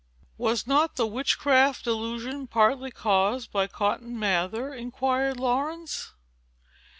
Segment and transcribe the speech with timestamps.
[0.39, 6.13] "Was not the witchcraft delusion partly caused by Cotton Mather?" inquired Laurence.